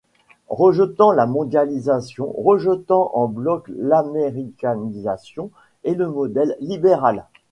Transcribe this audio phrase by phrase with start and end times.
[0.49, 5.51] Rejetant la mondialisation, rejetant en bloc l'américanisation,
[5.83, 7.27] et le modèle libéral.